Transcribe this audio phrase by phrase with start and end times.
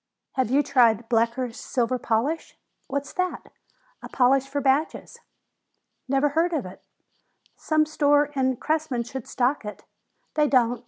[0.31, 2.57] "Have you tried Blecker's Silver Polish?"
[2.87, 3.51] "What's that?"
[4.01, 5.19] "A polish for badges."
[6.07, 6.81] "Never heard of it."
[7.55, 9.85] "Some store in Cressman should stock it."
[10.33, 10.79] "They don't.